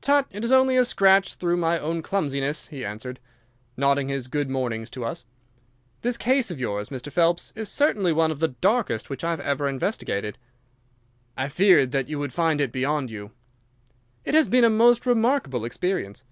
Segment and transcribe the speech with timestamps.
[0.00, 3.20] "Tut, it is only a scratch through my own clumsiness," he answered,
[3.76, 5.26] nodding his good mornings to us.
[6.00, 7.12] "This case of yours, Mr.
[7.12, 10.38] Phelps, is certainly one of the darkest which I have ever investigated."
[11.36, 13.32] "I feared that you would find it beyond you."
[14.24, 16.24] "It has been a most remarkable experience."